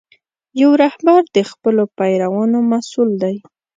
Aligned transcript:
یو 0.61 0.71
رهبر 0.83 1.21
د 1.35 1.37
خپلو 1.51 1.83
پیروانو 1.97 2.59
مسؤل 2.71 3.09
دی. 3.23 3.35